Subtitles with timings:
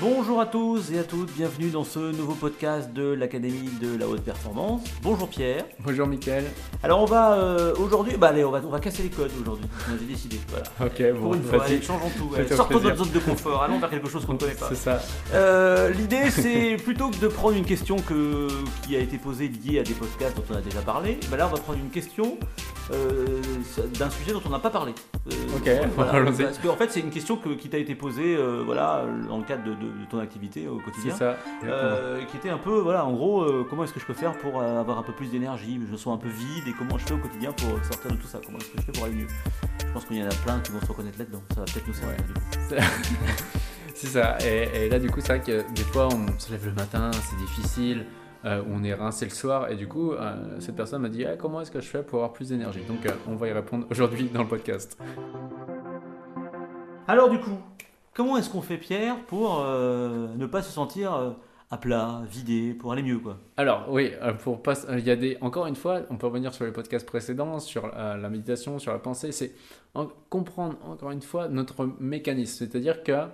[0.00, 4.06] Bonjour à tous et à toutes, bienvenue dans ce nouveau podcast de l'Académie de la
[4.06, 4.82] Haute Performance.
[5.02, 5.64] Bonjour Pierre.
[5.80, 6.44] Bonjour Mickaël.
[6.82, 9.64] Alors on va euh, aujourd'hui, bah allez, on va, on va casser les codes aujourd'hui.
[9.88, 10.64] On avait décidé, voilà.
[10.84, 12.30] Ok, Pour bon, une fois, allez, changeons tout.
[12.36, 14.68] Allez, sortons de notre zone de confort, allons vers quelque chose qu'on ne connaît pas.
[14.68, 15.00] C'est ça.
[15.32, 18.48] Euh, L'idée, c'est plutôt que de prendre une question que,
[18.86, 21.48] qui a été posée liée à des podcasts dont on a déjà parlé, bah là,
[21.50, 22.36] on va prendre une question
[22.92, 23.40] euh,
[23.98, 24.92] d'un sujet dont on n'a pas parlé.
[25.56, 28.36] Ok, voilà, parce qu'en fait, c'est une question que- qui t'a été posée
[28.66, 31.14] voilà, dans le cadre de, de- de ton activité au C'est quotidien.
[31.14, 31.36] ça.
[31.64, 34.36] Euh, qui était un peu, voilà, en gros, euh, comment est-ce que je peux faire
[34.38, 36.98] pour euh, avoir un peu plus d'énergie Je me sens un peu vide et comment
[36.98, 38.40] je fais au quotidien pour sortir de tout ça?
[38.44, 39.26] Comment est-ce que je fais pour aller mieux?
[39.86, 41.42] Je pense qu'il y en a plein qui vont se reconnaître là-dedans.
[41.54, 42.16] Ça va peut-être nous servir.
[42.70, 42.78] Ouais.
[43.94, 44.36] C'est ça.
[44.46, 47.10] Et, et là, du coup, c'est vrai que des fois, on se lève le matin,
[47.12, 48.06] c'est difficile.
[48.44, 49.70] euh, on est rincé le soir.
[49.70, 52.18] Et du coup, euh, cette personne m'a dit Ah, Comment est-ce que je fais pour
[52.18, 52.82] avoir plus d'énergie?
[52.86, 54.98] Donc, euh, on va y répondre aujourd'hui dans le podcast.
[57.08, 57.58] Alors du coup,
[58.16, 61.30] comment est-ce qu'on fait Pierre pour euh, ne pas se sentir euh,
[61.70, 63.38] à plat, vidé, pour aller mieux quoi?
[63.58, 66.54] Alors, oui, euh, pour pas, il y a des, encore une fois, on peut revenir
[66.54, 69.52] sur les podcasts précédents, sur la méditation, sur la pensée, c'est
[69.94, 72.66] en- comprendre encore une fois notre mécanisme.
[72.66, 73.26] C'est-à-dire que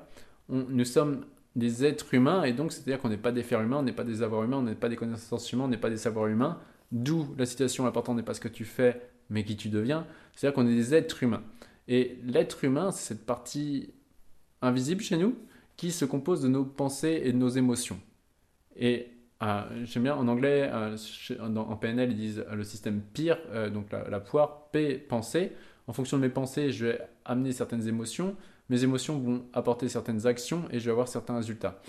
[0.48, 1.24] nous sommes
[1.54, 4.04] des êtres humains et donc c'est-à-dire qu'on n'est pas des fers humains, on n'est pas
[4.04, 6.58] des avoirs humains, on n'est pas des connaissances humaines, on n'est pas des savoirs humains.
[6.90, 10.06] D'où la citation l'important n'est pas ce que tu fais, mais qui tu deviens.
[10.34, 11.42] C'est-à-dire qu'on est des êtres humains.
[11.88, 13.92] Et l'être humain, c'est cette partie
[14.62, 15.36] invisible chez nous
[15.76, 18.00] qui se compose de nos pensées et de nos émotions.
[18.76, 19.08] Et
[19.42, 20.96] euh, j'aime bien en anglais, euh,
[21.40, 25.52] en PNL, ils disent euh, le système PIR, euh, donc la, la poire, P, pensée.
[25.88, 28.36] En fonction de mes pensées, je vais amener certaines émotions.
[28.68, 31.82] Mes émotions vont apporter certaines actions et je vais avoir certains résultats.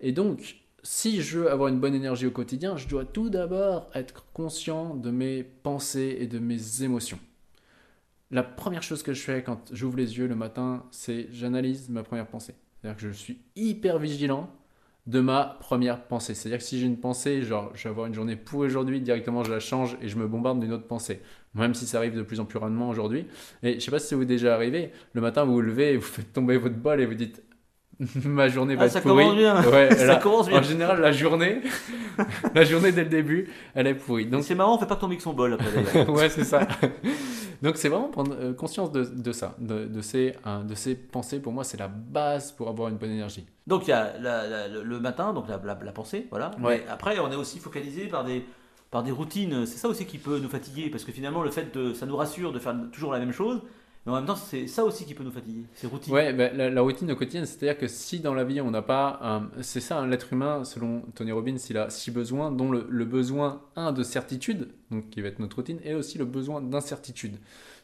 [0.00, 3.90] Et donc, si je veux avoir une bonne énergie au quotidien, je dois tout d'abord
[3.94, 7.18] être conscient de mes pensées et de mes émotions.
[8.32, 12.02] La première chose que je fais quand j'ouvre les yeux le matin, c'est j'analyse ma
[12.02, 12.54] première pensée.
[12.80, 14.48] C'est-à-dire que je suis hyper vigilant
[15.06, 16.34] de ma première pensée.
[16.34, 19.44] C'est-à-dire que si j'ai une pensée, genre je vais avoir une journée pour aujourd'hui, directement
[19.44, 21.20] je la change et je me bombarde d'une autre pensée.
[21.54, 23.26] Même si ça arrive de plus en plus rarement aujourd'hui.
[23.62, 25.92] Et je sais pas si ça vous est déjà arrivé, le matin vous vous levez
[25.92, 27.42] et vous faites tomber votre bol et vous dites
[28.24, 29.24] ma journée va Ah, être ça pourrie.
[29.24, 29.62] commence bien.
[29.70, 30.58] Ouais, Ça là, commence bien.
[30.60, 31.60] En général, la journée,
[32.54, 34.26] la journée dès le début, elle est pourrie.
[34.26, 36.66] Donc c'est marrant, on fait pas tomber que son bol après ouais, c'est ça.
[37.62, 40.94] Donc c'est vraiment prendre euh, conscience de, de ça, de, de ces, hein, de ces
[40.96, 41.38] pensées.
[41.40, 43.46] Pour moi, c'est la base pour avoir une bonne énergie.
[43.66, 46.50] Donc il y a la- la- le- matin, donc la, la- la pensée, voilà.
[46.60, 46.82] Ouais.
[46.84, 48.44] Mais après, on est aussi focalisé par des,
[48.90, 49.64] par des routines.
[49.66, 52.16] C'est ça aussi qui peut nous fatiguer, parce que finalement, le fait de, ça nous
[52.16, 53.60] rassure de faire toujours la même chose,
[54.04, 56.12] mais en même temps, c'est ça aussi qui peut nous fatiguer, ces routines.
[56.12, 59.42] Ouais, ben, la, routine au quotidien, c'est-à-dire que si dans la vie on n'a pas,
[59.60, 63.92] c'est ça, l'être humain, selon Tony Robbins, il a six besoins, dont le, besoin un
[63.92, 67.36] de certitude, donc qui va être notre routine, et aussi le besoin d'incertitude.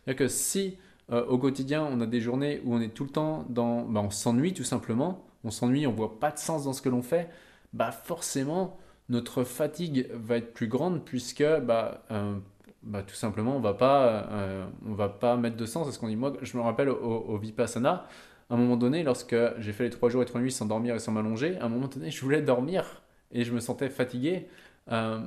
[0.05, 0.77] C'est-à-dire que si
[1.13, 4.01] euh, au quotidien on a des journées où on est tout le temps dans, ben,
[4.01, 7.03] on s'ennuie tout simplement, on s'ennuie, on voit pas de sens dans ce que l'on
[7.03, 7.31] fait,
[7.73, 8.77] bah forcément
[9.09, 12.35] notre fatigue va être plus grande puisque bah, euh,
[12.83, 15.99] bah, tout simplement on va pas euh, on va pas mettre de sens à ce
[15.99, 16.17] qu'on dit.
[16.17, 18.07] Moi je me rappelle au, vipassana
[18.51, 20.95] à un moment donné lorsque j'ai fait les trois jours et trois nuits sans dormir
[20.95, 23.03] et sans m'allonger à un moment donné je voulais dormir
[23.33, 24.49] et je me sentais fatigué
[24.91, 25.21] euh,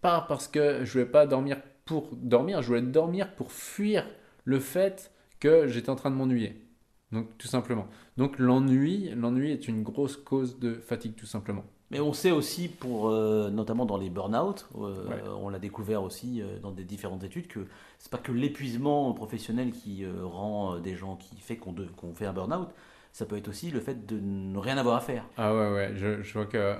[0.00, 4.06] pas parce que je voulais pas dormir pour dormir je voulais dormir pour fuir
[4.44, 6.62] le fait que j'étais en train de m'ennuyer.
[7.12, 7.86] Donc tout simplement.
[8.16, 12.68] Donc l'ennui l'ennui est une grosse cause de fatigue tout simplement Mais on sait aussi,
[12.68, 15.22] pour, euh, notamment dans les burn-out, euh, Ouais.
[15.40, 17.66] on l'a découvert aussi euh, dans des différentes études, que
[17.98, 21.74] c'est pas que l'épuisement professionnel qui rend des gens, qui fait qu'on
[22.14, 22.68] fait un burn-out,
[23.12, 25.24] ça peut être aussi le fait de ne rien avoir à faire.
[25.38, 26.74] Ah ouais, ouais, je, je vois que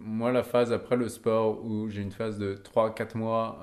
[0.00, 3.58] moi, la phase après le sport, où j'ai une phase de 3-4 mois,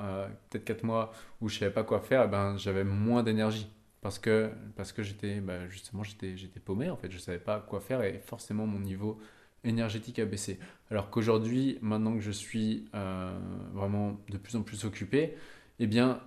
[0.49, 1.11] peut-être 4 mois,
[1.41, 3.67] où je savais pas quoi faire, eh ben, j'avais moins d'énergie.
[4.01, 7.59] Parce que, parce que j'étais, bah, justement, j'étais, j'étais paumé, en fait, je savais pas
[7.67, 9.17] quoi faire et forcément mon niveau
[9.63, 10.59] énergétique a baissé.
[10.89, 13.37] Alors qu'aujourd'hui, maintenant que je suis euh,
[13.73, 15.35] vraiment de plus en plus occupé,
[15.79, 16.21] eh bien,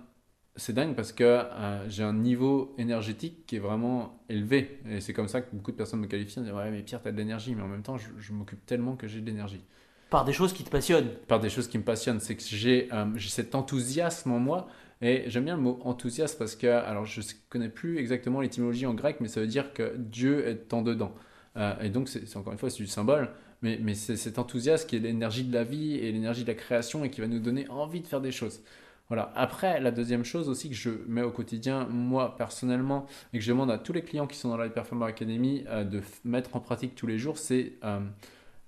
[0.55, 4.79] c'est dingue parce que euh, j'ai un niveau énergétique qui est vraiment élevé.
[4.89, 7.01] Et c'est comme ça que beaucoup de personnes me qualifient en disant Ouais, mais Pierre,
[7.01, 7.55] tu as de l'énergie.
[7.55, 9.63] Mais en même temps, je, je m'occupe tellement que j'ai de l'énergie.
[10.09, 11.09] Par des choses qui te passionnent.
[11.27, 14.67] Par des choses qui me passionnent, c'est que j'ai euh, j'ai cet enthousiasme en moi.
[15.01, 18.85] Et j'aime bien le mot enthousiasme parce que, alors je ne connais plus exactement l'étymologie
[18.85, 21.15] en grec, mais ça veut dire que Dieu est en dedans.
[21.57, 23.29] Euh, et donc, c'est encore une fois, c'est du symbole,
[23.61, 27.03] mais, c'est cet enthousiasme qui est l'énergie de la vie et l'énergie de la création
[27.03, 28.61] et qui va nous donner envie de faire des choses.
[29.07, 29.31] Voilà.
[29.35, 33.51] Après, la deuxième chose aussi que je mets au quotidien, moi personnellement, et que je
[33.51, 36.61] demande à tous les clients qui sont dans la Performer Academy euh, de mettre en
[36.61, 37.99] pratique tous les jours, c'est euh,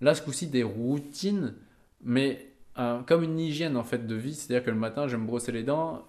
[0.02, 1.54] là ce coup-ci des routines,
[2.04, 2.50] mais
[3.06, 4.34] comme une hygiène en fait de vie.
[4.34, 6.08] C'est-à-dire que le matin, je vais me brosser les dents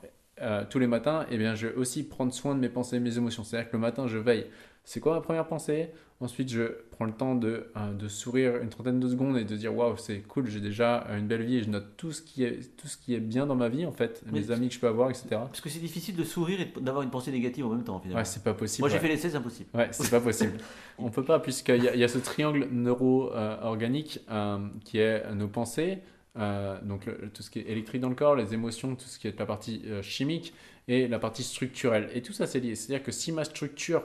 [0.70, 3.18] tous les matins, et bien je vais aussi prendre soin de mes pensées et mes
[3.18, 3.44] émotions.
[3.44, 4.46] C'est-à-dire que le matin, je veille
[4.84, 5.90] c'est quoi ma première pensée?
[6.20, 9.56] Ensuite, je prends le temps de, euh, de sourire une trentaine de secondes et de
[9.56, 12.44] dire waouh, c'est cool, j'ai déjà une belle vie et je note tout ce qui
[12.44, 14.81] est, tout ce qui est bien dans ma vie en fait, mes amis que je
[14.81, 15.26] peux avoir, etc.
[15.31, 18.20] Parce que c'est difficile de sourire et d'avoir une pensée négative en même temps finalement.
[18.20, 18.82] Ouais, c'est pas possible.
[18.82, 19.00] Moi j'ai ouais.
[19.00, 19.69] fait l'essai, c'est impossible.
[19.75, 20.52] Ouais, c'est pas possible.
[20.98, 25.98] On peut pas, puisqu'il y, y a ce triangle neuro-organique euh, qui est nos pensées,
[26.36, 29.19] euh, donc le- tout ce qui est électrique dans le corps, les émotions, tout ce
[29.19, 30.54] qui est la partie euh, chimique
[30.88, 32.08] et la partie structurelle.
[32.14, 32.75] Et tout ça, c'est lié.
[32.75, 34.02] C'est-à-dire que si ma structure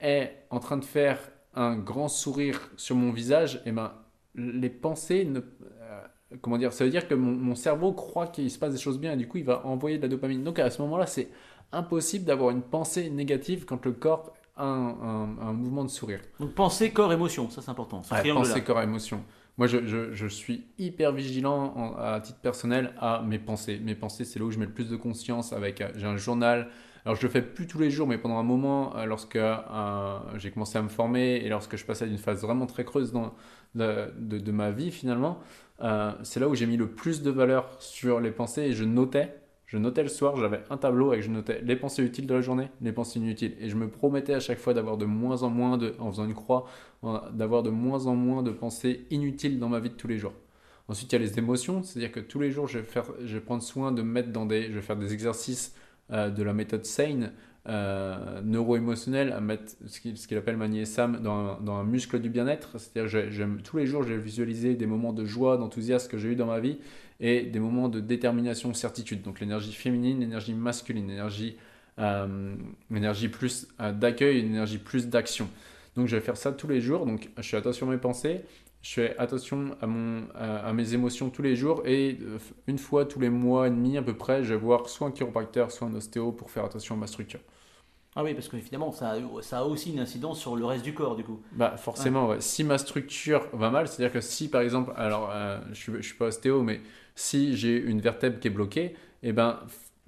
[0.00, 1.18] est en train de faire
[1.54, 3.92] un grand sourire sur mon visage, et ben,
[4.34, 5.40] les pensées ne.
[5.40, 6.00] euh,
[6.42, 8.98] comment dire Ça veut dire que mon, mon cerveau croit qu'il se passe des choses
[8.98, 10.44] bien et du coup, il va envoyer de la dopamine.
[10.44, 11.28] Donc à ce moment-là, c'est
[11.72, 16.20] impossible d'avoir une pensée négative quand le corps a un, un- un mouvement de sourire.
[16.40, 18.02] Donc pensée, corps, émotion, ça c'est important.
[18.02, 19.22] Ce Ouais, pensée, corps, émotion.
[19.58, 23.78] Moi, je, je- je suis hyper vigilant en- à titre personnel à mes pensées.
[23.82, 25.52] Mes pensées, c'est là où je mets le plus de conscience.
[25.54, 26.68] Avec, euh, j'ai un journal.
[27.06, 30.18] Alors, je le fais plus tous les jours, mais pendant un moment, euh, lorsque euh,
[30.38, 33.12] j'ai commencé à me former et lorsque je passais d'une phase vraiment très creuse
[33.76, 35.38] de, ma vie, finalement,
[35.82, 38.82] euh, c'est là où j'ai mis le plus de valeur sur les pensées et je
[38.82, 39.32] notais.
[39.66, 42.40] Je notais le soir, j'avais un tableau et je notais les pensées utiles de la
[42.40, 43.54] journée, les pensées inutiles.
[43.60, 46.24] Et je me promettais à chaque fois d'avoir de moins en moins de, en faisant
[46.24, 46.66] une croix,
[47.32, 50.34] d'avoir de moins en moins de pensées inutiles dans ma vie de tous les jours.
[50.88, 53.34] Ensuite, il y a les émotions, c'est-à-dire que tous les jours, je vais, faire, je
[53.34, 55.72] vais prendre soin de me mettre dans des, je vais faire des exercices
[56.12, 57.32] euh, de la méthode SANE,
[57.68, 62.78] euh, neuro-émotionnelle, à mettre ce qu'il appelle Manier Sam dans, un- muscle du bien-être.
[62.78, 63.28] C'est-à-dire,
[63.64, 66.46] tous les jours, je vais visualiser des moments de joie, d'enthousiasme que j'ai eu dans
[66.46, 66.78] ma vie
[67.18, 69.22] et des moments de détermination, certitude.
[69.22, 71.56] Donc, l'énergie féminine, l'énergie masculine, l'énergie
[71.98, 72.54] euh,
[72.90, 75.48] l'énergie plus euh, d'accueil, une énergie plus d'action.
[75.96, 77.06] Donc, je vais faire ça tous les jours.
[77.06, 78.42] Donc, je fais attention à mes pensées.
[78.86, 82.38] Je fais attention à, mon, à, à mes émotions tous les jours et euh,
[82.68, 85.10] une fois tous les mois et demi à peu près, je vais voir soit un
[85.10, 87.40] chiropracteur, soit un ostéo pour faire attention à ma structure.
[88.14, 90.84] Ah oui, parce que finalement ça a, ça a aussi une incidence sur le reste
[90.84, 91.40] du corps du coup.
[91.50, 92.40] Bah forcément, ouais.
[92.40, 96.02] si ma structure va mal, c'est-à-dire que si par exemple, alors euh, je suis, je
[96.02, 96.80] suis pas ostéo, mais
[97.16, 98.94] si j'ai une vertèbre qui est bloquée,
[99.24, 99.58] et ben,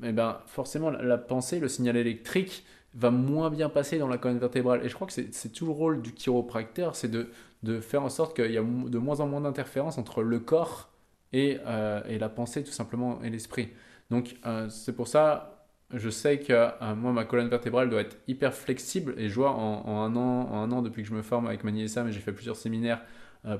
[0.05, 2.65] eh ben forcément la, la pensée, le signal électrique
[2.95, 4.85] va moins bien passer dans la colonne vertébrale.
[4.85, 7.31] Et je crois que c'est tout le rôle du chiropracteur, c'est de,
[7.63, 10.91] de faire en sorte qu'il y a de moins en moins d'interférences entre le corps
[11.33, 13.71] et, euh, et la pensée tout simplement et l'esprit.
[14.11, 18.17] Donc euh, c'est pour ça, je sais que euh, moi ma colonne vertébrale doit être
[18.27, 21.23] hyper flexible et je vois en, un an, en un an depuis que je me
[21.23, 23.03] forme avec Mani Sam et j'ai fait plusieurs séminaires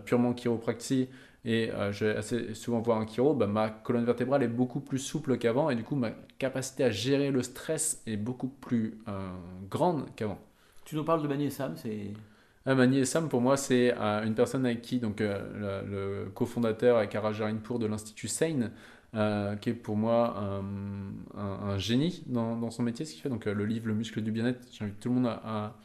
[0.05, 1.09] purement chiropraxie
[1.45, 1.71] et
[2.01, 5.71] vais assez souvent voir un chiro, bah, ma colonne vertébrale est beaucoup plus souple qu'avant
[5.71, 8.99] et du coup ma capacité à gérer le stress est beaucoup plus
[9.71, 10.39] grande qu'avant.
[10.85, 12.13] Tu nous parles de Mani Sam, c'est.
[12.75, 16.31] Mani et Sam, pour moi, c'est euh, une personne avec qui, donc euh, le, le
[16.31, 18.73] cofondateur avec Arajarinpour de l'Institut Sane,
[19.15, 20.63] euh, qui est pour moi un,
[21.39, 23.29] un- génie dans, son métier, ce qu'il fait.
[23.31, 25.77] Donc, euh, le livre Le muscle du bien-être, j'invite tout le monde à,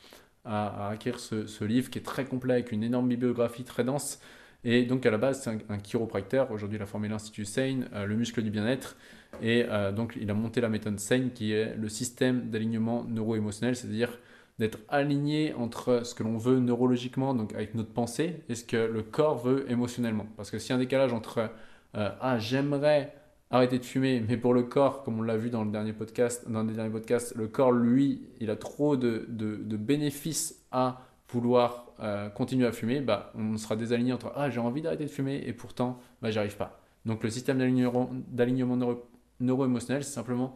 [0.45, 4.19] acquérir ce, livre qui est très complet avec une énorme bibliographie très dense.
[4.65, 6.51] Et donc, à la base, c'est un, un chiropracteur.
[6.51, 8.97] Aujourd'hui, il a formé l'Institut Sane, euh, le muscle du bien-être.
[9.41, 13.75] Et euh, donc, il a monté la méthode Sane, qui est le système d'alignement neuro-émotionnel,
[13.75, 14.17] c'est-à-dire
[14.59, 18.77] d'être aligné entre ce que l'on veut neurologiquement, donc avec notre pensée, et ce que
[18.77, 20.27] le corps veut émotionnellement.
[20.37, 21.49] Parce que s'il y a un décalage entre
[21.95, 23.15] euh, ah j'aimerais
[23.49, 26.49] arrêter de fumer, mais pour le corps, comme on l'a vu dans le dernier podcast,
[26.49, 32.29] dans derniers podcasts, le corps lui, il a trop de, de, bénéfices à vouloir euh,
[32.29, 35.53] continuer à fumer, bah, on sera désaligné entre ah j'ai envie d'arrêter de fumer et
[35.53, 36.79] pourtant bah, j'y arrive pas.
[37.05, 39.07] Donc le système d'alignement d'alignement neuro-
[39.39, 40.55] neuro-émotionnel, c'est simplement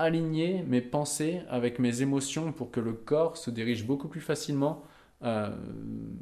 [0.00, 4.82] aligner mes pensées avec mes émotions pour que le corps se dirige beaucoup plus facilement
[5.22, 5.50] euh,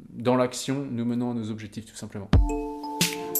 [0.09, 2.29] dans l'action, nous menant à nos objectifs tout simplement.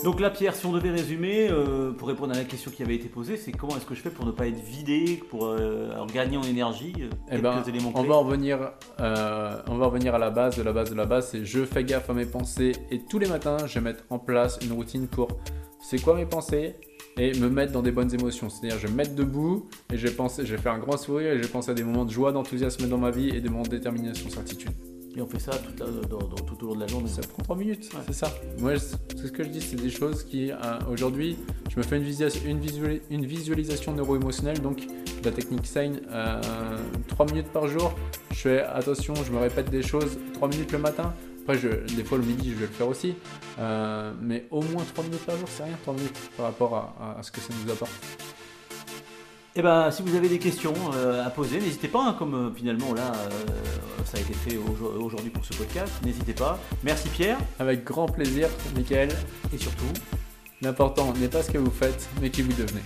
[0.05, 2.95] Donc là, Pierre, si on devait résumer, euh, pour répondre à la question qui avait
[2.95, 6.05] été posée, c'est comment est-ce que je fais pour ne pas être vidé, pour euh,
[6.13, 10.19] gagner en énergie Eh Quelques ben, éléments on va en revenir, on va revenir à
[10.19, 12.71] la base de la base de la base, c'est je fais gaffe à mes pensées
[12.91, 15.27] et tous les matins je vais mettre en place une routine pour
[15.81, 16.75] c'est quoi mes pensées
[17.19, 18.49] et me mettre dans des bonnes émotions.
[18.49, 20.97] C'est-à-dire je vais me mettre debout et je vais penser, je vais faire un grand
[20.97, 23.41] sourire et je vais penser à des moments de joie, d'enthousiasme dans ma vie et
[23.41, 24.71] des moments de détermination, certitude.
[25.17, 27.09] Et on fait ça tout, à- dans- dans- tout au long de la journée.
[27.09, 27.99] Ça prend 3 minutes, Ouais.
[28.07, 28.31] c'est ça.
[28.59, 30.55] Moi, c'est ce que je dis, c'est des choses qui, euh,
[30.89, 31.35] aujourd'hui,
[31.69, 34.83] je me fais une, visualis- une, visuali- une visualisation neuro-émotionnelle, donc
[35.25, 35.99] la technique Sign,
[37.07, 37.93] 3 minutes par jour.
[38.31, 41.13] Je fais attention, je me répète des choses 3 minutes le matin.
[41.49, 43.15] Après, je, des fois, le midi, je vais le faire aussi.
[43.57, 46.95] Euh, mais au moins 3 minutes par jour, c'est rien, 3 minutes par rapport à,
[47.15, 47.91] à- à ce que ça nous apporte.
[49.55, 52.51] Et ben, si vous avez des questions euh, à poser, n'hésitez pas, hein, comme euh,
[52.55, 53.11] finalement là,
[54.05, 56.59] ça a été fait aujo- aujourd'hui pour ce podcast, n'hésitez pas.
[56.83, 59.09] Merci Pierre, Avec grand plaisir, Michael.
[59.51, 59.91] et surtout,
[60.61, 62.81] L'important n'est pas ce que vous faites, mais qui vous devenez.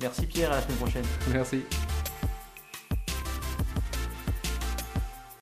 [0.00, 1.04] merci Pierre, à la semaine prochaine.
[1.32, 1.62] Merci.